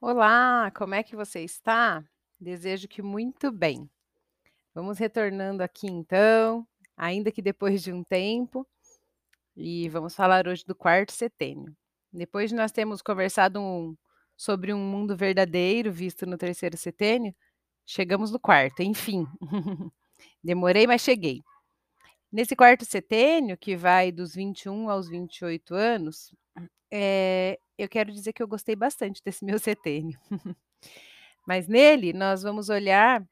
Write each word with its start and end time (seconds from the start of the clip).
Olá, 0.00 0.70
como 0.76 0.94
é 0.94 1.02
que 1.02 1.16
você 1.16 1.40
está? 1.40 2.04
Desejo 2.40 2.86
que 2.86 3.02
muito 3.02 3.50
bem. 3.50 3.90
Vamos 4.72 4.96
retornando 4.96 5.60
aqui 5.60 5.88
então, 5.88 6.64
ainda 6.96 7.32
que 7.32 7.42
depois 7.42 7.82
de 7.82 7.92
um 7.92 8.04
tempo, 8.04 8.64
e 9.56 9.88
vamos 9.88 10.14
falar 10.14 10.46
hoje 10.46 10.64
do 10.64 10.74
quarto 10.74 11.10
setênio. 11.10 11.76
Depois 12.12 12.50
de 12.50 12.56
nós 12.56 12.70
termos 12.70 13.02
conversado 13.02 13.60
um 13.60 13.96
sobre 14.36 14.72
um 14.72 14.78
mundo 14.78 15.16
verdadeiro 15.16 15.90
visto 15.90 16.24
no 16.26 16.38
terceiro 16.38 16.76
setênio, 16.76 17.34
chegamos 17.84 18.30
no 18.30 18.38
quarto, 18.38 18.82
enfim. 18.82 19.26
Demorei, 20.44 20.86
mas 20.86 21.02
cheguei. 21.02 21.42
Nesse 22.30 22.54
quarto 22.54 22.84
setênio, 22.84 23.58
que 23.58 23.76
vai 23.76 24.12
dos 24.12 24.32
21 24.36 24.90
aos 24.90 25.08
28 25.08 25.74
anos, 25.74 26.32
eh, 26.92 27.58
eu 27.78 27.88
quero 27.88 28.12
dizer 28.12 28.32
que 28.32 28.42
eu 28.42 28.48
gostei 28.48 28.76
bastante 28.76 29.22
desse 29.24 29.44
meu 29.44 29.58
setênio. 29.58 30.18
Mas 31.46 31.68
nele 31.68 32.12
nós 32.12 32.42
vamos 32.42 32.68
olhar 32.68 33.24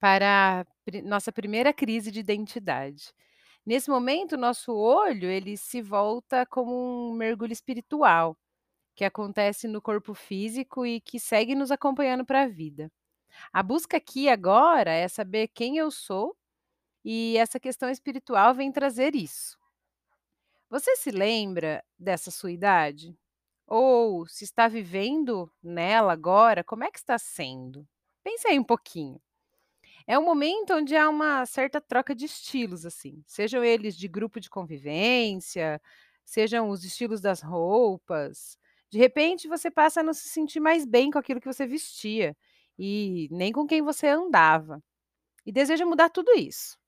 para 0.00 0.62
a 0.62 1.02
nossa 1.02 1.32
primeira 1.32 1.72
crise 1.72 2.10
de 2.10 2.20
identidade. 2.20 3.12
Nesse 3.66 3.90
momento, 3.90 4.36
nosso 4.36 4.72
olho, 4.74 5.28
ele 5.28 5.56
se 5.56 5.82
volta 5.82 6.46
como 6.46 7.10
um 7.10 7.12
mergulho 7.12 7.52
espiritual, 7.52 8.36
que 8.94 9.04
acontece 9.04 9.68
no 9.68 9.82
corpo 9.82 10.14
físico 10.14 10.86
e 10.86 11.00
que 11.00 11.20
segue 11.20 11.54
nos 11.54 11.70
acompanhando 11.70 12.24
para 12.24 12.42
a 12.42 12.48
vida. 12.48 12.90
A 13.52 13.62
busca 13.62 13.98
aqui 13.98 14.28
agora 14.28 14.90
é 14.92 15.08
saber 15.08 15.48
quem 15.48 15.76
eu 15.78 15.90
sou 15.90 16.36
e 17.04 17.36
essa 17.38 17.60
questão 17.60 17.90
espiritual 17.90 18.54
vem 18.54 18.72
trazer 18.72 19.14
isso. 19.14 19.58
Você 20.70 20.96
se 20.96 21.10
lembra 21.10 21.84
dessa 21.98 22.30
sua 22.30 22.52
idade? 22.52 23.16
Ou 23.68 24.26
se 24.26 24.44
está 24.44 24.66
vivendo 24.66 25.52
nela 25.62 26.12
agora, 26.14 26.64
como 26.64 26.84
é 26.84 26.90
que 26.90 26.98
está 26.98 27.18
sendo? 27.18 27.86
Pense 28.24 28.48
aí 28.48 28.58
um 28.58 28.64
pouquinho. 28.64 29.20
É 30.06 30.18
um 30.18 30.24
momento 30.24 30.74
onde 30.74 30.96
há 30.96 31.08
uma 31.08 31.46
certa 31.46 31.80
troca 31.80 32.14
de 32.14 32.26
estilos, 32.26 32.86
assim, 32.86 33.22
sejam 33.26 33.64
eles 33.64 33.96
de 33.96 34.08
grupo 34.08 34.40
de 34.40 34.50
convivência, 34.50 35.80
sejam 36.24 36.70
os 36.70 36.84
estilos 36.84 37.20
das 37.20 37.42
roupas. 37.42 38.58
De 38.90 38.98
repente, 38.98 39.48
você 39.48 39.70
passa 39.70 40.00
a 40.00 40.02
não 40.02 40.14
se 40.14 40.28
sentir 40.28 40.60
mais 40.60 40.86
bem 40.86 41.10
com 41.10 41.18
aquilo 41.18 41.40
que 41.40 41.52
você 41.52 41.66
vestia, 41.66 42.36
e 42.78 43.28
nem 43.30 43.52
com 43.52 43.66
quem 43.66 43.82
você 43.82 44.08
andava, 44.08 44.82
e 45.46 45.52
deseja 45.52 45.86
mudar 45.86 46.10
tudo 46.10 46.32
isso. 46.34 46.78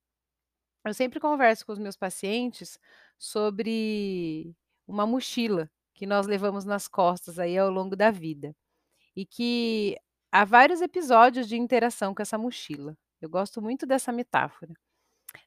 Eu 0.84 0.94
sempre 0.94 1.20
converso 1.20 1.66
com 1.66 1.72
os 1.72 1.78
meus 1.78 1.96
pacientes 1.96 2.78
sobre 3.18 4.54
uma 4.86 5.06
mochila 5.06 5.70
que 6.00 6.06
nós 6.06 6.26
levamos 6.26 6.64
nas 6.64 6.88
costas 6.88 7.38
aí 7.38 7.58
ao 7.58 7.70
longo 7.70 7.94
da 7.94 8.10
vida, 8.10 8.56
e 9.14 9.26
que 9.26 9.98
há 10.32 10.46
vários 10.46 10.80
episódios 10.80 11.46
de 11.46 11.58
interação 11.58 12.14
com 12.14 12.22
essa 12.22 12.38
mochila. 12.38 12.96
Eu 13.20 13.28
gosto 13.28 13.60
muito 13.60 13.84
dessa 13.84 14.10
metáfora. 14.10 14.72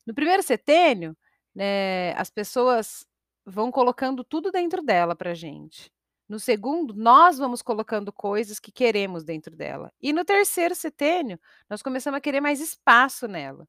No 0.06 0.14
primeiro 0.14 0.44
setênio, 0.44 1.18
né, 1.56 2.14
as 2.14 2.30
pessoas 2.30 3.04
vão 3.44 3.72
colocando 3.72 4.23
tudo 4.23 4.52
dentro 4.52 4.84
dela 4.84 5.16
pra 5.16 5.34
gente. 5.34 5.92
No 6.30 6.40
segundo, 6.40 6.94
nós 6.94 7.40
vamos 7.40 7.64
colocando 7.64 8.14
coisas 8.14 8.60
que 8.60 8.72
queremos 8.72 9.23
dentro 9.23 9.56
dela. 9.56 9.92
E 10.00 10.14
no 10.14 10.23
terceiro 10.23 10.76
setênio, 10.76 11.40
nós 11.67 11.82
começamos 11.82 12.20
a 12.20 12.22
querer 12.22 12.42
mais 12.42 12.62
espaço 12.62 13.28
nela. 13.28 13.67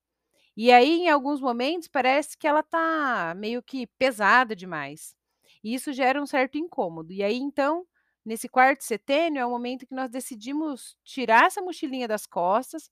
E 0.54 0.70
aí, 0.70 1.00
em 1.00 1.08
alguns 1.08 1.40
momentos, 1.40 1.88
parece 1.88 2.36
que 2.36 2.46
ela 2.46 2.62
tá 2.62 3.32
meio 3.34 3.62
que 3.62 3.86
pesada 3.98 4.54
demais. 4.54 5.16
E 5.64 5.74
isso 5.74 5.92
gera 5.94 6.22
um 6.22 6.26
certo 6.26 6.58
incômodo. 6.58 7.12
E 7.12 7.22
aí, 7.24 7.36
então, 7.38 7.86
nesse 8.26 8.48
quarto 8.48 8.82
setênio, 8.84 9.40
é 9.40 9.46
o 9.46 9.50
momento 9.50 9.86
que 9.86 9.94
nós 9.96 10.10
decidimos 10.10 10.96
tirar 11.04 11.46
essa 11.46 11.62
mochilinha 11.62 12.08
das 12.08 12.26
costas 12.26 12.90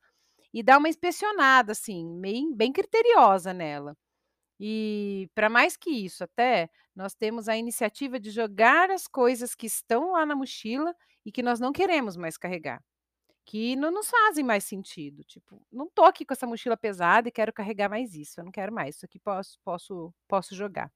e 0.55 0.63
dar 0.63 0.79
uma 0.79 0.89
inspecionada, 0.91 1.73
assim, 1.73 2.21
bem 2.21 2.55
bem 2.57 2.73
criteriosa 2.73 3.53
nela. 3.55 3.97
E, 4.61 5.29
para 5.35 5.49
mais 5.51 5.77
que 5.77 5.91
isso 5.91 6.23
até, 6.25 6.71
nós 6.95 7.15
temos 7.15 7.49
a 7.49 7.57
iniciativa 7.57 8.21
de 8.21 8.31
jogar 8.31 8.91
as 8.91 9.07
coisas 9.09 9.55
que 9.55 9.67
estão 9.67 10.13
lá 10.13 10.25
na 10.27 10.37
mochila 10.37 10.95
e 11.27 11.33
que 11.33 11.43
nós 11.43 11.59
não 11.61 11.73
queremos 11.73 12.17
mais 12.17 12.37
carregar, 12.39 12.83
que 13.47 13.77
não 13.77 13.91
nos 13.93 14.11
fazem 14.11 14.45
mais 14.45 14.65
sentido, 14.65 15.25
tipo, 15.25 15.63
não 15.73 15.89
tô 15.91 16.05
aqui 16.05 16.25
com 16.27 16.35
essa 16.35 16.47
mochila 16.47 16.77
pesada 16.77 17.29
e 17.29 17.33
quero 17.33 17.53
carregar 17.53 17.89
mais 17.91 18.15
isso, 18.15 18.41
eu 18.41 18.45
não 18.45 18.53
quero 18.53 18.73
mais, 18.75 18.97
isso 18.97 19.07
aqui 19.07 19.19
posso 19.21 19.59
posso 19.65 20.15
posso 20.29 20.55
jogar. 20.55 20.91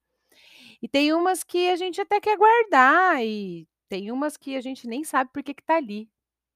E 0.81 0.87
tem 0.87 1.13
umas 1.13 1.43
que 1.43 1.69
a 1.69 1.75
gente 1.75 1.99
até 2.01 2.19
quer 2.19 2.37
guardar 2.37 3.23
e 3.25 3.67
tem 3.89 4.11
umas 4.11 4.37
que 4.37 4.55
a 4.55 4.61
gente 4.61 4.87
nem 4.87 5.03
sabe 5.03 5.31
por 5.33 5.43
que 5.43 5.53
que 5.53 5.63
tá 5.63 5.77
ali. 5.77 6.09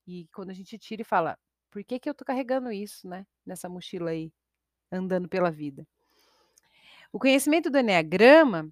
E 0.08 0.28
quando 0.34 0.52
a 0.52 0.54
gente 0.54 0.78
tira 0.80 1.02
e 1.02 1.06
fala: 1.06 1.38
"Por 1.72 1.84
que 1.84 2.00
que 2.00 2.10
eu 2.10 2.14
tô 2.16 2.26
carregando 2.26 2.72
isso, 2.72 3.08
né, 3.08 3.26
nessa 3.46 3.70
mochila 3.70 4.12
aí, 4.12 4.32
andando 4.92 5.30
pela 5.30 5.52
vida?". 5.52 5.88
O 7.14 7.20
conhecimento 7.20 7.70
do 7.70 7.78
eneagrama, 7.78 8.70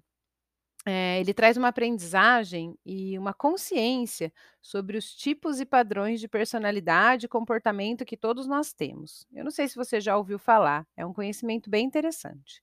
eh, 0.86 1.20
ele 1.20 1.34
traz 1.34 1.56
uma 1.56 1.68
aprendizagem 1.68 2.76
e 2.86 3.18
uma 3.18 3.34
consciência 3.34 4.32
sobre 4.62 4.98
os 4.98 5.14
tipos 5.14 5.60
e 5.60 5.66
padrões 5.66 6.20
de 6.20 6.28
personalidade 6.28 7.26
e 7.26 7.28
comportamento 7.28 8.04
que 8.04 8.16
todos 8.16 8.46
nós 8.46 8.72
temos. 8.72 9.26
Eu 9.32 9.44
não 9.44 9.50
sei 9.52 9.68
se 9.68 9.76
você 9.76 10.00
já 10.00 10.16
ouviu 10.16 10.38
falar, 10.38 10.86
é 10.96 11.06
um 11.06 11.12
conhecimento 11.14 11.70
bem 11.70 11.86
interessante. 11.86 12.62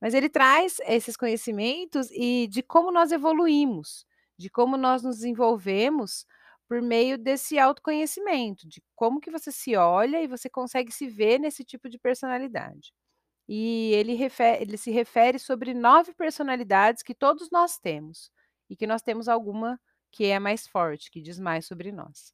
Mas 0.00 0.14
ele 0.14 0.28
traz 0.28 0.78
esses 0.86 1.16
conhecimentos 1.16 2.08
e 2.12 2.46
de 2.48 2.62
como 2.62 2.92
nós 2.92 3.12
evoluímos, 3.12 4.06
de 4.38 4.48
como 4.50 4.76
nós 4.76 5.02
nos 5.02 5.16
desenvolvemos 5.16 6.24
por 6.68 6.82
meio 6.82 7.18
desse 7.18 7.58
autoconhecimento, 7.58 8.68
de 8.68 8.82
como 8.94 9.20
que 9.20 9.30
você 9.30 9.50
se 9.50 9.74
olha 9.76 10.22
e 10.22 10.26
você 10.28 10.48
consegue 10.50 10.92
se 10.92 11.08
ver 11.08 11.38
nesse 11.40 11.64
tipo 11.64 11.88
de 11.88 11.98
personalidade. 11.98 12.92
E 13.48 13.92
ele 13.94 14.18
ele 14.60 14.76
se 14.78 14.90
refere 14.92 15.38
sobre 15.38 15.74
9 15.74 16.14
personalidades 16.14 17.02
que 17.02 17.14
todos 17.14 17.50
nós 17.50 17.78
temos, 17.78 18.30
e 18.70 18.76
que 18.76 18.86
nós 18.86 19.02
temos 19.02 19.28
alguma 19.28 19.80
que 20.12 20.26
é 20.26 20.38
mais 20.38 20.66
forte, 20.68 21.10
que 21.10 21.22
diz 21.22 21.38
mais 21.40 21.66
sobre 21.66 21.92
nós. 21.92 22.32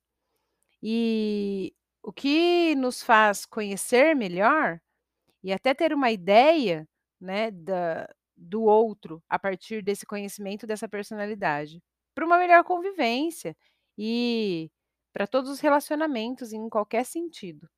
E 0.83 1.75
o 2.03 2.13
que 2.13 2.75
nos 2.77 3.03
faz 3.03 3.47
conhecer 3.47 4.15
melhor, 4.17 4.81
e 5.45 5.53
até 5.53 5.75
ter 5.75 5.95
uma 5.95 6.11
ideia, 6.13 6.89
né, 7.25 7.51
da 7.51 8.09
do 8.37 8.65
outro, 8.65 9.23
a 9.29 9.39
partir 9.39 9.83
desse 9.83 10.05
conhecimento 10.07 10.67
dessa 10.67 10.89
personalidade, 10.89 11.81
para 12.15 12.27
uma 12.27 12.39
melhor 12.39 12.65
convivência 12.65 13.57
e 13.99 14.71
para 15.13 15.27
todos 15.27 15.51
os 15.51 15.61
relacionamentos 15.61 16.53
em 16.53 16.69
qualquer 16.69 17.05
sentido. 17.07 17.69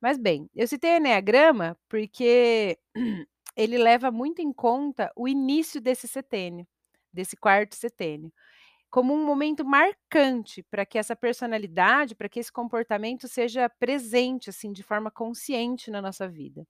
Mas 0.00 0.18
bem, 0.18 0.48
eu 0.54 0.66
citei 0.66 0.92
eneagrama, 0.92 1.76
porque 1.88 2.78
ele 3.56 3.78
leva 3.78 4.10
muito 4.10 4.40
em 4.40 4.52
conta 4.52 5.12
o 5.16 5.28
início 5.28 5.80
desse 5.80 6.08
setênio, 6.08 6.66
desse 7.12 7.36
quarto 7.36 7.74
setênio, 7.76 8.32
como 8.90 9.14
um 9.14 9.24
momento 9.26 9.64
marcante 9.64 10.62
para 10.64 10.86
que 10.86 10.98
essa 10.98 11.16
personalidade, 11.16 12.14
para 12.16 12.28
que 12.28 12.40
esse 12.40 12.52
comportamento 12.52 13.28
seja 13.28 13.68
presente, 13.70 14.50
assim, 14.50 14.72
de 14.72 14.82
forma 14.82 15.10
consciente 15.10 15.90
na 15.90 16.02
nossa 16.02 16.28
vida. 16.28 16.66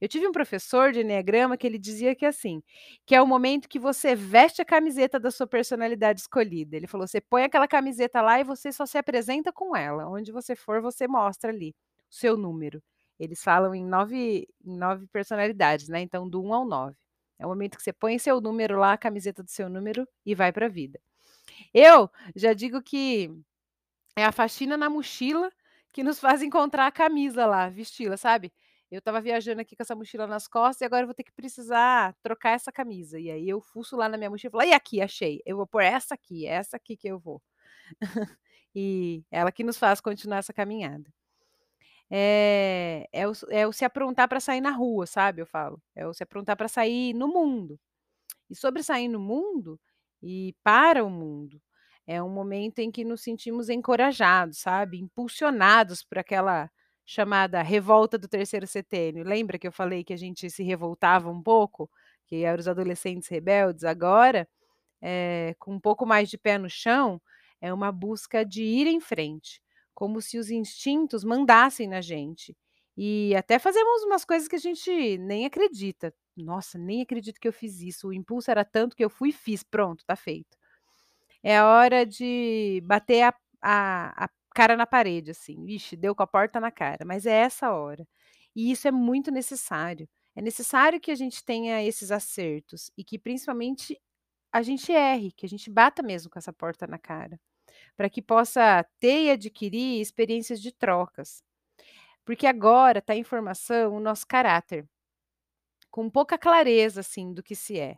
Eu 0.00 0.08
tive 0.08 0.26
um 0.26 0.32
professor 0.32 0.92
de 0.92 1.00
eneagrama 1.00 1.56
que 1.56 1.66
ele 1.66 1.78
dizia 1.78 2.14
que 2.14 2.26
assim, 2.26 2.62
que 3.06 3.14
é 3.14 3.22
o 3.22 3.26
momento 3.26 3.68
que 3.68 3.78
você 3.78 4.14
veste 4.14 4.62
a 4.62 4.64
camiseta 4.64 5.18
da 5.20 5.30
sua 5.30 5.46
personalidade 5.46 6.20
escolhida. 6.20 6.76
Ele 6.76 6.86
falou: 6.86 7.06
"Você 7.06 7.20
põe 7.20 7.44
aquela 7.44 7.68
camiseta 7.68 8.20
lá 8.22 8.40
e 8.40 8.44
você 8.44 8.72
só 8.72 8.86
se 8.86 8.98
apresenta 8.98 9.52
com 9.52 9.76
ela, 9.76 10.08
onde 10.08 10.32
você 10.32 10.56
for 10.56 10.80
você 10.82 11.06
mostra 11.08 11.50
ali, 11.50 11.70
o 12.10 12.14
seu 12.14 12.36
número". 12.36 12.82
Eles 13.18 13.42
falam 13.42 13.74
em 13.74 13.84
9 13.84 14.46
em 14.64 14.76
9 14.76 15.06
personalidades, 15.08 15.88
né, 15.88 16.00
então 16.00 16.28
do 16.28 16.42
1 16.42 16.54
ao 16.54 16.64
9. 16.64 16.96
É 17.38 17.46
o 17.46 17.48
momento 17.48 17.76
que 17.76 17.82
você 17.82 17.92
põe 17.92 18.18
seu 18.18 18.40
número 18.40 18.78
lá, 18.78 18.92
a 18.94 18.98
camiseta 18.98 19.42
do 19.42 19.50
seu 19.50 19.68
número 19.68 20.06
e 20.26 20.34
vai 20.34 20.52
para 20.52 20.66
a 20.66 20.68
vida. 20.68 21.00
Eu 21.74 22.10
já 22.36 22.52
digo 22.54 22.82
que 22.82 23.30
é 24.16 24.24
a 24.24 24.32
faxina 24.32 24.76
na 24.76 24.90
mochila 24.90 25.50
que 25.92 26.02
nos 26.04 26.20
faz 26.20 26.42
encontrar 26.42 26.86
a 26.86 26.92
camisa 26.92 27.46
lá, 27.46 27.68
vesti-la, 27.68 28.16
sabe. 28.16 28.52
Eu 28.90 28.98
estava 28.98 29.20
viajando 29.20 29.60
aqui 29.60 29.76
com 29.76 29.82
essa 29.84 29.94
mochila 29.94 30.26
nas 30.26 30.48
costas 30.48 30.80
e 30.80 30.84
agora 30.84 31.02
eu 31.02 31.06
vou 31.06 31.14
ter 31.14 31.22
que 31.22 31.32
precisar 31.32 32.12
trocar 32.22 32.50
essa 32.50 32.72
camisa, 32.72 33.20
e 33.20 33.30
aí 33.30 33.48
eu 33.48 33.60
fuço 33.60 33.96
lá 33.96 34.08
na 34.08 34.18
minha 34.18 34.30
mochila 34.30 34.50
e 34.50 34.52
falo: 34.52 34.64
"E 34.70 34.74
aqui, 34.74 35.00
achei, 35.00 35.40
eu 35.46 35.56
vou 35.56 35.66
pôr 35.66 35.82
essa 35.82 36.14
aqui, 36.14 36.46
é 36.46 36.50
essa 36.54 36.76
aqui 36.76 36.96
que 36.96 37.08
eu 37.08 37.18
vou". 37.18 37.40
E 38.76 39.24
ela 39.32 39.52
que 39.52 39.64
nos 39.64 39.78
faz 39.78 40.00
continuar 40.00 40.38
essa 40.38 40.52
caminhada. 40.52 41.12
Eh, 42.10 43.06
é 43.12 43.28
o 43.28 43.32
é 43.50 43.66
o 43.66 43.72
se 43.72 43.84
aprontar 43.84 44.28
para 44.28 44.40
sair 44.40 44.60
na 44.60 44.70
rua, 44.70 45.06
sabe, 45.06 45.42
eu 45.42 45.46
falo, 45.46 45.80
é 45.94 46.06
o 46.06 46.12
se 46.14 46.22
aprontar 46.24 46.56
para 46.56 46.68
sair 46.68 47.14
no 47.14 47.28
mundo. 47.28 47.78
E 48.50 48.56
sobre 48.56 48.82
sair 48.82 49.08
no 49.08 49.20
mundo, 49.20 49.80
e 50.22 50.54
para 50.64 51.04
o 51.04 51.10
mundo, 51.10 51.60
é 52.06 52.22
um 52.22 52.30
momento 52.30 52.80
em 52.80 52.90
que 52.92 53.04
nos 53.04 53.22
sentimos 53.22 53.68
encorajados, 53.70 54.58
sabe, 54.60 54.98
impulsionados 55.00 56.02
por 56.04 56.18
aquela 56.18 56.70
chamada 57.12 57.62
revolta 57.62 58.16
do 58.18 58.28
terceiro 58.28 58.66
setênio. 58.66 59.24
Lembra 59.24 59.58
que 59.58 59.66
eu 59.66 59.72
falei 59.72 60.04
que 60.04 60.12
a 60.12 60.16
gente 60.16 60.48
se 60.50 60.62
revoltava 60.62 61.30
um 61.30 61.42
pouco? 61.42 61.90
Que 62.26 62.44
eram 62.44 62.60
os 62.60 62.68
adolescentes 62.68 63.28
rebeldes? 63.28 63.84
Agora, 63.84 64.48
eh, 65.02 65.54
com 65.58 65.74
um 65.74 65.80
pouco 65.80 66.06
mais 66.06 66.28
de 66.30 66.38
pé 66.38 66.58
no 66.58 66.68
chão, 66.70 67.20
é 67.60 67.72
uma 67.72 67.92
busca 67.92 68.44
de 68.44 68.62
ir 68.64 68.86
em 68.86 69.00
frente, 69.00 69.62
como 69.94 70.20
se 70.22 70.38
os 70.38 70.50
instintos 70.50 71.24
mandassem 71.24 71.88
na 71.88 72.00
gente. 72.00 72.56
E 72.96 73.34
até 73.36 73.58
fazemos 73.58 74.02
umas 74.04 74.24
coisas 74.24 74.48
que 74.48 74.56
a 74.56 74.58
gente 74.58 75.18
nem 75.18 75.46
acredita. 75.46 76.14
"Nossa, 76.36 76.78
nem 76.78 77.02
acredito 77.02 77.40
que 77.40 77.48
eu 77.48 77.52
fiz 77.52 77.80
isso, 77.80 78.08
o 78.08 78.12
impulso 78.12 78.50
era 78.50 78.64
tanto 78.64 78.96
que 78.96 79.04
eu 79.04 79.10
fui 79.10 79.30
e 79.30 79.32
fiz, 79.32 79.62
pronto, 79.62 80.04
tá 80.06 80.16
feito". 80.16 80.56
É 81.42 81.62
hora 81.62 82.04
de 82.06 82.80
bater 82.84 83.22
a 83.24 83.34
a 83.62 84.24
a 84.26 84.28
cara 84.60 84.76
na 84.76 84.86
parede, 84.86 85.30
assim, 85.32 85.64
"Vixe, 85.64 85.96
deu 85.96 86.14
com 86.14 86.22
a 86.22 86.26
porta 86.26 86.60
na 86.60 86.70
cara", 86.70 87.04
mas 87.06 87.26
é 87.26 87.32
essa 87.34 87.72
hora. 87.72 88.06
E 88.54 88.70
isso 88.72 88.88
é 88.88 88.92
muito 88.92 89.30
necessário. 89.30 90.08
É 90.36 90.42
necessário 90.42 91.00
que 91.00 91.10
a 91.10 91.14
gente 91.14 91.44
tenha 91.44 91.82
esses 91.84 92.10
acertos 92.12 92.90
e 92.96 93.04
que 93.04 93.18
principalmente 93.18 94.00
a 94.52 94.62
gente 94.62 94.92
erre, 94.92 95.32
que 95.32 95.46
a 95.46 95.48
gente 95.48 95.70
bata 95.70 96.02
mesmo 96.02 96.30
com 96.30 96.38
essa 96.38 96.52
porta 96.52 96.86
na 96.86 96.98
cara, 96.98 97.40
para 97.96 98.10
que 98.10 98.22
possa 98.22 98.84
ter 99.00 99.24
e 99.26 99.30
adquirir 99.32 100.00
experiências 100.00 100.60
de 100.62 100.72
trocas. 100.72 101.42
Porque 102.24 102.46
agora 102.46 103.02
tá 103.02 103.14
em 103.16 103.24
formação 103.24 103.94
o 103.96 104.00
nosso 104.00 104.26
caráter, 104.26 104.88
com 105.90 106.08
pouca 106.08 106.38
clareza, 106.38 107.00
assim, 107.00 107.32
do 107.32 107.42
que 107.42 107.54
se 107.54 107.78
é. 107.78 107.96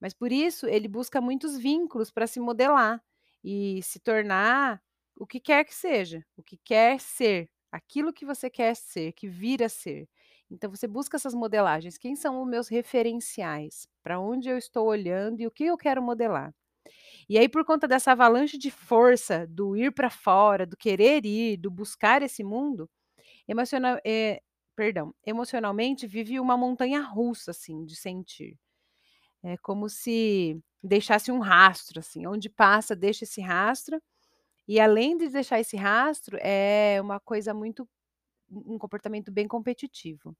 Mas 0.00 0.14
por 0.14 0.32
isso 0.32 0.66
ele 0.68 0.88
busca 0.88 1.20
muitos 1.20 1.58
vínculos 1.58 2.10
para 2.10 2.26
se 2.26 2.40
modelar 2.40 3.02
e 3.44 3.82
se 3.82 4.00
tornar 4.00 4.82
o 5.16 5.26
que 5.26 5.40
quer 5.40 5.64
que 5.64 5.74
seja, 5.74 6.24
o 6.36 6.42
que 6.42 6.58
quer 6.64 7.00
ser, 7.00 7.48
aquilo 7.72 8.12
que 8.12 8.24
você 8.26 8.50
quer 8.50 8.74
ser, 8.76 9.12
que 9.12 9.28
vir 9.28 9.62
a 9.62 9.68
ser. 9.68 10.08
Então 10.50 10.70
você 10.70 10.86
busca 10.86 11.16
essas 11.16 11.34
modelagens, 11.34 11.98
quem 11.98 12.14
são 12.16 12.42
os 12.42 12.48
meus 12.48 12.68
referenciais, 12.68 13.88
para 14.02 14.20
onde 14.20 14.48
eu 14.48 14.56
estou 14.58 14.86
olhando 14.86 15.40
e 15.40 15.46
o 15.46 15.50
que 15.50 15.64
eu 15.64 15.76
quero 15.76 16.02
modelar. 16.02 16.54
E 17.28 17.38
aí 17.38 17.48
por 17.48 17.64
conta 17.64 17.88
dessa 17.88 18.12
avalanche 18.12 18.58
de 18.58 18.70
força, 18.70 19.46
do 19.48 19.76
ir 19.76 19.92
para 19.92 20.10
fora, 20.10 20.66
do 20.66 20.76
querer 20.76 21.24
ir, 21.26 21.56
do 21.56 21.70
buscar 21.70 22.22
esse 22.22 22.44
mundo, 22.44 22.88
emocional 23.48 23.98
eh, 24.06 24.40
perdão, 24.76 25.14
emocionalmente 25.26 26.06
vive 26.06 26.40
uma 26.40 26.56
montanha 26.56 27.02
russa, 27.02 27.52
assim, 27.52 27.84
de 27.86 27.96
sentir. 27.96 28.58
É 29.42 29.56
como 29.58 29.88
se 29.88 30.60
deixasse 30.82 31.30
um 31.32 31.38
rastro, 31.40 32.00
assim, 32.00 32.26
onde 32.26 32.48
passa 32.50 32.96
deixa 32.96 33.24
esse 33.24 33.40
rastro, 33.40 34.00
e 34.68 34.80
além 34.80 35.16
de 35.16 35.28
deixar 35.28 35.60
esse 35.60 35.76
rastro, 35.76 36.38
é 36.40 36.98
uma 37.00 37.20
coisa 37.20 37.54
muito 37.54 37.88
um 38.50 38.78
comportamento 38.78 39.32
bem 39.32 39.48
competitivo. 39.48 40.36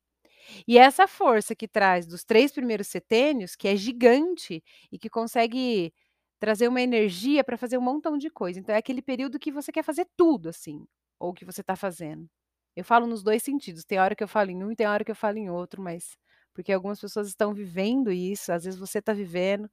E 0.66 0.78
essa 0.78 1.06
força 1.08 1.54
que 1.54 1.68
traz 1.68 2.06
dos 2.06 2.24
3 2.24 2.52
primeiros 2.52 2.88
setênios, 2.88 3.56
que 3.56 3.68
é 3.68 3.76
gigante 3.76 4.62
e 4.92 4.98
que 4.98 5.10
consegue 5.10 5.92
trazer 6.40 6.68
uma 6.68 6.82
energia 6.82 7.42
para 7.44 7.56
fazer 7.56 7.78
um 7.78 7.82
montão 7.82 8.18
de 8.18 8.30
coisa, 8.30 8.60
então 8.60 8.74
é 8.74 8.78
aquele 8.78 9.02
período 9.02 9.38
que 9.38 9.50
você 9.52 9.72
quer 9.72 9.82
fazer 9.84 10.06
tudo, 10.16 10.48
assim, 10.50 10.86
ou 11.18 11.32
que 11.32 11.44
você 11.44 11.62
está 11.62 11.74
fazendo. 11.76 12.28
Eu 12.76 12.84
falo 12.84 13.06
nos 13.06 13.22
2 13.22 13.42
sentidos, 13.42 13.84
tem 13.84 13.98
hora 13.98 14.14
que 14.14 14.22
eu 14.22 14.28
falo 14.28 14.50
em 14.50 14.62
um 14.64 14.70
e 14.72 14.76
tem 14.76 14.86
hora 14.86 15.04
que 15.04 15.10
eu 15.10 15.16
falo 15.16 15.38
em 15.38 15.48
outro, 15.50 15.82
mas 15.82 16.16
porque 16.54 16.72
algumas 16.72 17.00
pessoas 17.00 17.28
estão 17.28 17.54
vivendo 17.54 18.12
isso, 18.12 18.52
às 18.52 18.64
vezes 18.64 18.78
você 18.78 18.98
está 18.98 19.12
vivendo, 19.14 19.70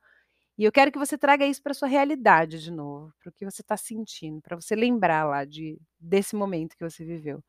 e 0.58 0.64
eu 0.66 0.72
quero 0.72 0.92
que 0.92 1.00
você 1.00 1.18
traga 1.18 1.46
isso 1.46 1.62
para 1.64 1.74
sua 1.74 1.88
realidade 1.88 2.62
de 2.62 2.72
novo, 2.72 3.14
para 3.22 3.30
o 3.30 3.34
que 3.34 3.46
você 3.46 3.62
está 3.62 3.78
sentindo, 3.78 4.42
para 4.42 4.56
você 4.56 4.76
lembrar 4.76 5.26
lá 5.26 5.46
de 5.46 5.80
desse 6.00 6.36
momento 6.36 6.76
que 6.78 6.84
você 6.90 7.06
viveu. 7.06 7.44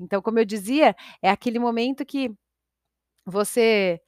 Então, 0.00 0.22
como 0.22 0.38
eu 0.40 0.44
dizia, 0.44 0.96
é 1.22 1.30
aquele 1.30 1.58
momento 1.58 2.04
que 2.06 2.30
você 3.26 4.00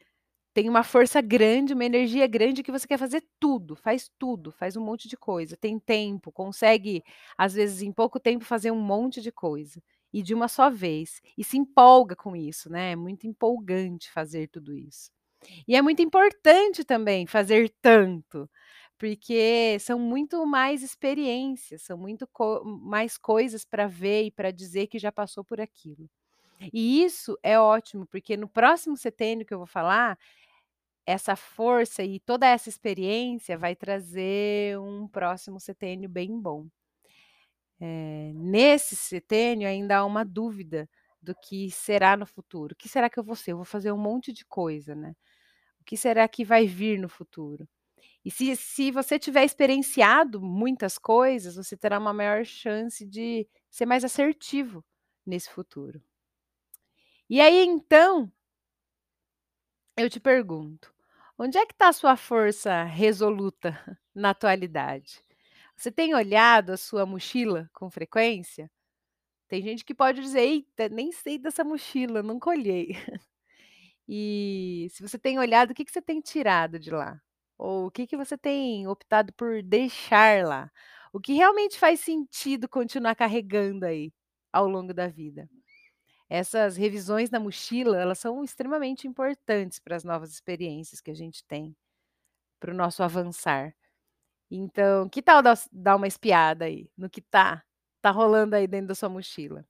tem 0.55 0.69
uma 0.69 0.85
força 0.85 1.21
grande, 1.21 1.75
uma 1.75 1.85
energia 1.85 2.27
grande 2.27 2.63
que 2.63 2.73
você 2.73 2.87
quer 2.89 2.99
fazer 2.99 3.25
tudo, 3.41 3.77
faz 3.77 4.11
tudo, 4.19 4.53
faz 4.53 4.77
um 4.77 4.85
monte 4.85 5.09
de 5.09 5.17
coisa, 5.17 5.57
tem 5.57 5.79
tempo, 5.79 6.33
consegue, 6.33 7.05
às 7.39 7.55
vezes, 7.55 7.83
em 7.83 7.93
pouco 7.93 8.21
tempo 8.21 8.45
fazer 8.45 8.71
um 8.73 8.81
monte 8.81 9.21
de 9.23 9.33
coisa, 9.33 9.83
e 10.13 10.23
de 10.23 10.35
uma 10.35 10.49
só 10.49 10.71
vez, 10.71 11.21
e 11.39 11.45
se 11.45 11.59
empolga 11.59 12.17
com 12.17 12.37
isso, 12.37 12.71
né, 12.71 12.93
é 12.93 12.97
muito 12.97 13.27
empolgante 13.27 14.11
fazer 14.13 14.49
tudo 14.49 14.75
isso. 14.77 15.11
E 15.69 15.77
é 15.77 15.83
muito 15.83 16.03
importante 16.03 16.85
também 16.85 17.27
fazer 17.27 17.71
tanto, 17.83 18.49
porque 18.99 19.79
são 19.81 19.99
muito 19.99 20.45
mais 20.47 20.83
experiências, 20.83 21.83
são 21.83 21.99
muito 21.99 22.27
co 22.29 22.63
mais 22.65 23.19
coisas 23.19 23.65
para 23.65 23.87
ver 23.87 24.25
e 24.27 24.31
para 24.31 24.51
dizer 24.51 24.87
que 24.89 24.99
já 24.99 25.13
passou 25.13 25.45
por 25.45 25.61
aquilo. 25.61 26.09
E 26.73 27.05
isso 27.05 27.39
é 27.43 27.59
ótimo, 27.61 28.07
porque 28.07 28.37
no 28.37 28.49
próximo 28.49 28.97
setênio 28.97 29.47
que 29.47 29.55
eu 29.55 29.59
vou 29.59 29.67
falar, 29.67 30.19
essa 31.07 31.37
força 31.37 32.03
e 32.05 32.21
toda 32.21 32.47
essa 32.47 32.69
experiência 32.69 33.59
vai 33.59 33.77
trazer 33.77 34.79
um 34.81 35.09
próximo 35.09 35.61
setênio 35.61 36.09
bem 36.09 36.41
bom. 36.41 36.67
Eh, 37.81 38.33
nesse 38.35 38.97
setênio 38.97 39.69
ainda 39.69 39.99
há 39.99 40.05
uma 40.05 40.25
dúvida 40.25 40.89
do 41.21 41.35
que 41.35 41.71
será 41.71 42.17
no 42.17 42.27
futuro. 42.27 42.73
"O 42.75 42.77
que 42.77 42.89
será 42.89 43.11
que 43.11 43.19
eu 43.19 43.25
vou 43.25 43.37
ser? 43.37 43.53
Eu 43.53 43.57
vou 43.57 43.65
fazer 43.67 43.93
um 43.93 43.99
monte 43.99 44.33
de 44.33 44.45
coisa, 44.47 44.95
né. 44.95 45.15
Que 45.87 45.97
será 45.97 46.29
que 46.29 46.45
vai 46.45 46.67
vir 46.67 46.99
no 47.01 47.09
futuro?". 47.09 47.69
E 48.25 48.31
se 48.31 48.57
se 48.57 48.91
você 48.93 49.19
tiver 49.19 49.45
experienciado 49.45 50.41
muitas 50.43 50.99
coisas, 50.99 51.57
você 51.57 51.77
terá 51.77 51.99
uma 51.99 52.13
maior 52.15 52.45
chance 52.47 53.07
de 53.07 53.49
ser 53.71 53.87
mais 53.87 54.05
assertivo 54.05 54.85
nesse 55.27 55.51
futuro. 55.51 56.03
E 57.31 57.41
aí 57.41 57.65
então 57.65 58.31
eu 59.97 60.09
te 60.11 60.21
pergunto, 60.21 60.93
onde 61.39 61.59
é 61.59 61.67
que 61.67 61.73
está 61.73 61.89
a 61.89 61.93
sua 61.93 62.17
força 62.17 62.83
resoluta 62.85 63.71
na 64.15 64.31
atualidade? 64.31 65.23
Você 65.77 65.91
tem 65.91 66.15
olhado 66.15 66.71
a 66.73 66.77
sua 66.77 67.05
mochila 67.07 67.69
com 67.75 67.91
frequência? 67.91 68.71
Tem 69.49 69.63
gente 69.63 69.85
que 69.85 69.95
pode 69.95 70.23
dizer: 70.23 70.41
"Eita, 70.43 70.89
nem 70.91 71.13
sei 71.13 71.39
dessa 71.39 71.65
mochila, 71.65 72.23
nunca 72.23 72.51
olhei". 72.51 72.91
E 74.09 74.89
se 74.91 75.03
você 75.03 75.19
tem 75.19 75.39
olhado, 75.39 75.71
o 75.73 75.75
que 75.75 75.85
que 75.85 75.93
você 75.93 76.03
tem 76.03 76.21
tirado 76.21 76.79
de 76.79 76.91
lá? 76.91 77.21
Ou 77.59 77.87
o 77.87 77.91
que 77.91 78.07
que 78.07 78.17
você 78.17 78.37
tem 78.39 78.87
optado 78.89 79.33
por 79.35 79.63
deixar 79.63 80.45
lá? 80.47 80.71
O 81.13 81.21
que 81.21 81.33
realmente 81.35 81.79
faz 81.79 82.01
sentido 82.01 82.69
continuar 82.69 83.15
carregando 83.17 83.87
aí, 83.87 84.13
ao 84.53 84.69
longo 84.69 84.95
da 84.95 85.09
vida? 85.09 85.49
Essas 86.31 86.77
revisões 86.77 87.31
na 87.31 87.41
mochila, 87.41 87.99
elas 88.01 88.19
são 88.19 88.45
extremamente 88.45 89.07
importantes 89.09 89.79
para 89.81 89.97
as 89.97 90.05
novas 90.05 90.33
experiências 90.33 91.01
que 91.01 91.11
a 91.11 91.15
gente 91.15 91.45
tem, 91.47 91.77
para 92.61 92.73
o 92.73 92.77
nosso 92.77 93.03
avançar. 93.03 93.75
Então, 94.51 95.09
que 95.09 95.23
tal 95.23 95.43
dar 95.73 95.97
uma 95.97 96.07
espiada 96.09 96.67
aí 96.67 96.91
no 96.97 97.11
que 97.11 97.23
tá 97.23 97.65
tá 98.03 98.11
rolando 98.13 98.57
aí 98.57 98.67
dentro 98.69 98.89
da 98.89 98.95
sua 98.97 99.09
mochila? 99.11 99.67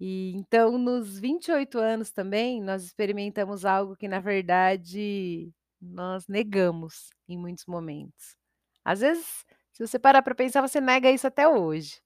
E 0.00 0.32
então 0.36 0.78
nos 0.78 1.18
28 1.18 1.78
anos 1.78 2.10
também, 2.12 2.62
nós 2.62 2.84
experimentamos 2.84 3.64
algo 3.64 3.96
que 3.96 4.08
na 4.08 4.20
verdade 4.20 5.52
nós 5.80 6.26
negamos 6.28 7.10
em 7.28 7.38
muitos 7.38 7.64
momentos. 7.66 8.36
Às 8.84 9.00
vezes, 9.00 9.44
se 9.72 9.86
você 9.86 9.98
parar 9.98 10.22
para 10.22 10.34
pensar, 10.34 10.60
você 10.62 10.80
nega 10.80 11.10
isso 11.10 11.26
até 11.26 11.48
hoje, 11.48 12.00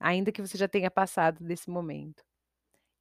ainda 0.00 0.32
que 0.32 0.42
você 0.42 0.58
já 0.58 0.68
tenha 0.68 0.90
passado 0.90 1.44
desse 1.44 1.70
momento. 1.70 2.22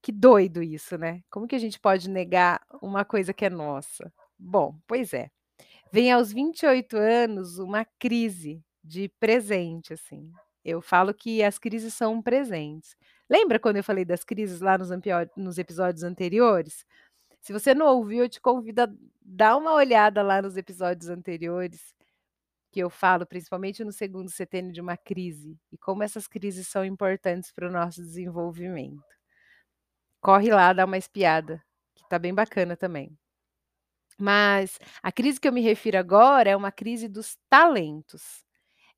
Que 0.01 0.11
doido 0.11 0.63
isso, 0.63 0.97
né? 0.97 1.21
Como 1.29 1.47
que 1.47 1.55
a 1.55 1.59
gente 1.59 1.79
pode 1.79 2.09
negar 2.09 2.61
uma 2.81 3.03
coisa 3.05 3.33
que 3.33 3.45
é 3.45 3.49
nossa? 3.49 4.11
Bom, 4.37 4.79
pois 4.87 5.13
é. 5.13 5.29
Vem 5.91 6.11
aos 6.11 6.31
28 6.33 6.97
anos 6.97 7.59
uma 7.59 7.85
crise 7.99 8.63
de 8.83 9.09
presente, 9.19 9.93
assim. 9.93 10.31
Eu 10.63 10.81
falo 10.81 11.13
que 11.13 11.43
as 11.43 11.59
crises 11.59 11.93
são 11.93 12.21
presentes. 12.21 12.95
Lembra 13.29 13.59
quando 13.59 13.77
eu 13.77 13.83
falei 13.83 14.03
das 14.03 14.23
crises 14.23 14.59
lá 14.61 14.77
nos 14.77 14.89
nos 15.37 15.57
episódios 15.57 16.03
anteriores? 16.03 16.85
Se 17.41 17.53
você 17.53 17.73
não 17.75 17.87
ouviu, 17.87 18.23
eu 18.23 18.29
te 18.29 18.41
convido 18.41 18.81
a 18.83 18.89
dar 19.21 19.55
uma 19.57 19.73
olhada 19.73 20.21
lá 20.23 20.41
nos 20.41 20.57
episódios 20.57 21.09
anteriores, 21.09 21.93
que 22.71 22.79
eu 22.81 22.89
falo 22.89 23.25
principalmente 23.25 23.83
no 23.83 23.91
segundo 23.91 24.29
setênio 24.29 24.71
de 24.73 24.81
uma 24.81 24.97
crise, 24.97 25.57
e 25.71 25.77
como 25.77 26.03
essas 26.03 26.27
crises 26.27 26.67
são 26.67 26.85
importantes 26.85 27.51
para 27.51 27.67
o 27.69 27.71
nosso 27.71 28.01
desenvolvimento. 28.01 29.03
Corre 30.21 30.49
lá, 30.51 30.73
dá 30.73 30.85
uma 30.85 30.97
espiada, 30.97 31.63
que 31.95 32.07
tá 32.09 32.19
bem 32.19 32.33
bacana 32.33 32.75
também. 32.77 33.17
Mas 34.17 34.77
a 35.01 35.11
crise 35.11 35.39
que 35.39 35.47
eu 35.47 35.53
me 35.53 35.61
refiro 35.61 35.97
agora 35.97 36.49
é 36.49 36.55
uma 36.55 36.71
crise 36.71 37.07
dos 37.07 37.37
talentos. 37.49 38.43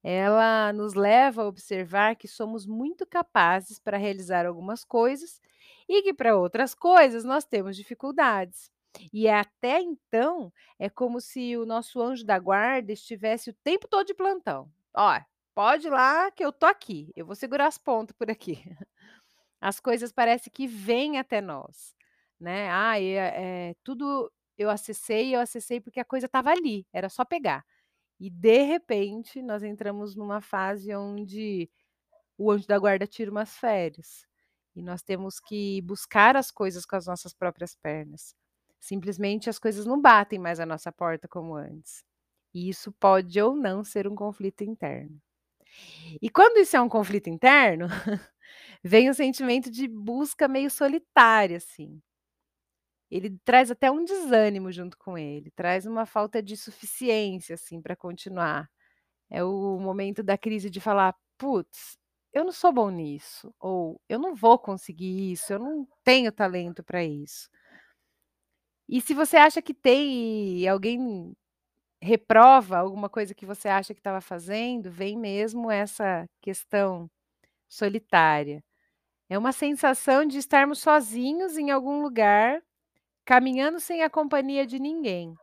Ela 0.04 0.74
nos 0.74 0.94
leva 0.96 1.44
a 1.44 1.48
observar 1.48 2.16
que 2.16 2.28
somos 2.28 2.66
muito 2.66 3.06
capazes 3.06 3.80
para 3.80 3.98
realizar 3.98 4.46
algumas 4.46 4.84
coisas 4.84 5.40
e 5.88 6.02
que 6.04 6.14
para 6.14 6.36
outras 6.38 6.74
coisas 6.76 7.24
nós 7.24 7.46
temos 7.46 7.76
dificuldades. 7.78 8.72
E 9.14 9.28
até 9.30 9.80
então 9.82 10.52
é 10.80 10.90
como 10.90 11.22
se 11.22 11.56
o 11.58 11.66
nosso 11.66 12.02
anjo 12.02 12.26
da 12.26 12.40
guarda 12.40 12.92
estivesse 12.92 13.50
o 13.52 13.54
tempo 13.64 13.88
todo 13.88 14.06
de 14.08 14.14
plantão. 14.14 14.70
"Ó, 14.96 15.20
pode 15.56 15.88
ir 15.88 15.92
lá 15.92 16.32
que 16.32 16.44
eu 16.44 16.52
tô 16.52 16.66
aqui, 16.66 17.12
eu 17.16 17.26
vou 17.26 17.36
segurar 17.36 17.68
as 17.68 17.78
pontas 17.78 18.16
por 18.18 18.30
aqui". 18.32 18.54
As 19.62 19.80
coisas 19.80 20.12
parece 20.12 20.50
que 20.52 20.68
vêm 20.68 21.20
até 21.20 21.42
nós, 21.42 21.96
né. 22.40 22.70
Ah, 22.72 23.00
eh 23.02 23.70
eh, 23.72 23.76
tudo 23.84 24.32
eu 24.58 24.70
acessei, 24.70 25.36
eu 25.36 25.40
acessei 25.42 25.82
porque 25.82 26.00
a 26.00 26.06
coisa 26.06 26.28
estava 26.28 26.52
ali, 26.52 26.88
era 26.94 27.10
só 27.10 27.26
pegar. 27.26 27.66
E 28.22 28.30
de 28.30 28.62
repente 28.64 29.42
nós 29.42 29.64
entramos 29.64 30.16
numa 30.16 30.42
fase 30.42 30.96
onde 30.96 31.68
o 32.38 32.52
anjo 32.52 32.68
da 32.68 32.80
guarda 32.80 33.08
tira 33.08 33.32
umas 33.32 33.58
férias, 33.58 34.28
e 34.76 34.84
nós 34.84 35.02
temos 35.02 35.40
que 35.40 35.82
buscar 35.82 36.38
as 36.38 36.52
coisas 36.52 36.86
com 36.86 36.96
as 36.96 37.08
nossas 37.08 37.34
próprias 37.34 37.76
pernas. 37.76 38.36
Simplesmente 38.80 39.50
as 39.50 39.60
coisas 39.60 39.88
não 39.88 40.00
batem 40.00 40.40
mais 40.40 40.60
à 40.60 40.68
nossa 40.68 40.92
porta 40.92 41.28
como 41.28 41.56
antes. 41.56 42.04
E 42.54 42.70
isso 42.70 42.92
pode 42.94 43.42
ou 43.42 43.56
não 43.56 43.84
ser 43.84 44.08
um 44.08 44.16
conflito 44.16 44.64
interno. 44.64 45.20
E 46.22 46.30
quando 46.30 46.58
isso 46.58 46.76
é 46.78 46.82
um 46.82 46.90
conflito 46.90 47.30
interno, 47.30 47.88
vem 48.84 49.10
o 49.10 49.14
sentimento 49.14 49.72
de 49.72 49.88
busca 49.88 50.48
meio 50.48 50.70
solitária, 50.70 51.58
assim. 51.58 52.02
Ele 53.12 53.38
traz 53.46 53.72
até 53.72 53.92
um 53.92 54.06
desânimo 54.06 54.72
junto 54.72 54.98
com 54.98 55.18
ele, 55.18 55.52
traz 55.52 55.86
uma 55.88 56.06
falta 56.06 56.42
de 56.44 56.58
suficiência, 56.58 57.56
assim, 57.56 57.82
para 57.82 57.96
continuar. 57.96 58.70
É 59.30 59.44
o 59.44 59.80
momento 59.80 60.24
da 60.24 60.38
crise 60.38 60.70
de 60.70 60.82
falar: 60.82 61.16
"Putz, 61.38 61.98
eu 62.34 62.44
não 62.46 62.52
sou 62.54 62.74
bom 62.74 62.90
nisso", 62.92 63.54
ou 63.60 64.02
"Eu 64.10 64.20
não 64.20 64.36
vou 64.36 64.60
conseguir 64.60 65.32
isso, 65.34 65.54
eu 65.54 65.60
não 65.60 65.88
tenho 66.06 66.32
talento 66.32 66.84
para 66.84 67.04
isso". 67.06 67.50
E 68.90 69.02
se 69.02 69.14
você 69.14 69.38
acha 69.38 69.62
que 69.62 69.74
tem 69.74 70.68
alguém 70.68 71.34
reprova 72.02 72.78
alguma 72.78 73.10
coisa 73.10 73.36
que 73.36 73.46
você 73.46 73.70
acha 73.70 73.94
que 73.94 74.00
estava 74.02 74.22
fazendo, 74.22 74.92
vem 74.92 75.18
mesmo 75.18 75.72
essa 75.72 76.26
questão 76.42 77.10
solitária. 77.70 78.64
É 79.30 79.38
uma 79.38 79.52
sensação 79.54 80.26
de 80.26 80.38
estarmos 80.40 80.80
sozinhos 80.80 81.58
em 81.58 81.72
algum 81.72 82.02
lugar, 82.04 82.62
caminhando 83.26 83.80
sem 83.80 84.04
a 84.04 84.10
companhia 84.10 84.66
de 84.66 84.80
ninguém. 84.80 85.36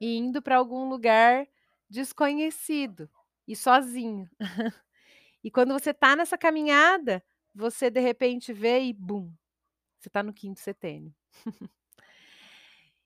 E 0.00 0.16
indo 0.16 0.42
para 0.42 0.56
algum 0.56 0.88
lugar 0.88 1.46
desconhecido 1.88 3.08
e 3.46 3.54
sozinho. 3.56 4.28
E 5.44 5.50
quando 5.50 5.72
você 5.72 5.90
está 5.90 6.16
nessa 6.16 6.36
caminhada, 6.36 7.22
você 7.54 7.88
de 7.88 8.00
repente 8.00 8.52
vê 8.52 8.80
e 8.80 8.92
bum, 8.92 9.32
você 9.96 10.08
está 10.08 10.20
no 10.20 10.32
quinto 10.32 10.58
setênio. 10.58 11.14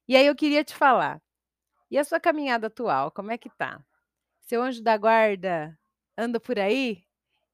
E 0.09 0.17
aí 0.17 0.27
eu 0.27 0.35
queria 0.35 0.65
te 0.65 0.75
falar, 0.75 1.23
e 1.91 1.99
a 1.99 2.03
sua 2.03 2.19
caminhada 2.19 2.69
atual, 2.69 3.13
como 3.13 3.31
é 3.31 3.39
que 3.39 3.49
tá? 3.51 3.81
Seu 4.41 4.63
anjo 4.63 4.83
da 4.83 4.97
guarda 4.97 5.79
anda 6.19 6.41
por 6.41 6.59
aí? 6.59 7.05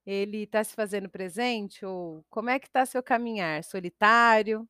Ele 0.06 0.44
está 0.44 0.64
se 0.64 0.74
fazendo 0.74 1.10
presente 1.10 1.84
ou 1.84 2.24
como 2.30 2.48
é 2.48 2.58
que 2.58 2.66
está 2.66 2.86
seu 2.86 3.02
caminhar? 3.02 3.62
Solitário? 3.64 4.68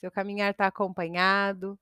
Seu 0.00 0.10
caminhar 0.10 0.50
está 0.50 0.66
acompanhado? 0.66 1.78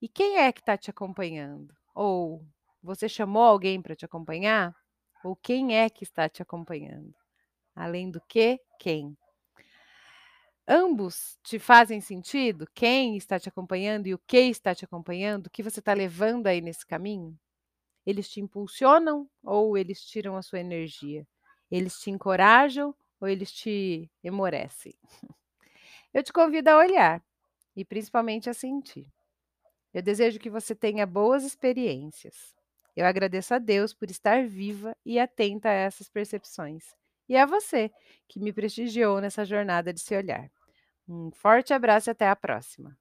E 0.00 0.08
quem 0.08 0.38
é 0.38 0.52
que 0.52 0.60
está 0.60 0.76
te 0.76 0.90
acompanhando? 0.90 1.74
Ou 1.94 2.46
você 2.82 3.08
chamou 3.08 3.42
alguém 3.42 3.82
para 3.82 3.96
te 3.96 4.04
acompanhar? 4.04 4.74
Ou 5.24 5.34
quem 5.34 5.76
é 5.76 5.90
que 5.90 6.04
está 6.04 6.28
te 6.28 6.42
acompanhando? 6.42 7.14
Além 7.74 8.10
do 8.10 8.20
que, 8.20 8.60
quem? 8.78 9.16
Ambos 10.66 11.38
te 11.42 11.58
fazem 11.58 12.00
sentido? 12.00 12.68
Quem 12.74 13.16
está 13.16 13.40
te 13.40 13.48
acompanhando 13.48 14.06
e 14.06 14.14
o 14.14 14.18
que 14.18 14.38
está 14.38 14.74
te 14.74 14.84
acompanhando? 14.84 15.46
O 15.46 15.50
que 15.50 15.62
você 15.62 15.80
está 15.80 15.94
levando 15.94 16.46
aí 16.46 16.60
nesse 16.60 16.86
caminho? 16.86 17.38
Eles 18.04 18.28
te 18.28 18.40
impulsionam 18.40 19.28
ou 19.42 19.78
eles 19.78 20.02
tiram 20.04 20.36
a 20.36 20.42
sua 20.42 20.60
energia? 20.60 21.26
Eles 21.70 21.98
te 21.98 22.10
encorajam 22.10 22.94
ou 23.20 23.28
eles 23.28 23.50
te 23.50 24.10
emorecem? 24.22 24.94
Eu 26.12 26.22
te 26.22 26.32
convido 26.32 26.70
a 26.70 26.78
olhar 26.78 27.22
e 27.76 27.84
principalmente 27.84 28.48
a 28.48 28.54
sentir. 28.54 29.06
Eu 29.92 30.02
desejo 30.02 30.38
que 30.38 30.50
você 30.50 30.74
tenha 30.74 31.06
boas 31.06 31.44
experiências. 31.44 32.54
Eu 32.96 33.06
agradeço 33.06 33.54
a 33.54 33.58
Deus 33.58 33.94
por 33.94 34.10
estar 34.10 34.46
viva 34.46 34.96
e 35.04 35.18
atenta 35.18 35.68
a 35.68 35.72
essas 35.72 36.08
percepções. 36.08 36.84
E 37.28 37.36
a 37.36 37.46
você 37.46 37.90
que 38.26 38.40
me 38.40 38.52
prestigiou 38.52 39.20
nessa 39.20 39.44
jornada 39.44 39.92
de 39.92 40.00
se 40.00 40.16
olhar. 40.16 40.50
Um 41.08 41.30
forte 41.30 41.72
abraço 41.72 42.10
e 42.10 42.12
até 42.12 42.28
a 42.28 42.36
próxima. 42.36 42.96